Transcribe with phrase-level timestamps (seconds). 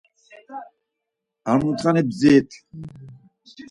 [1.51, 2.51] Ar mutxani bdzirit.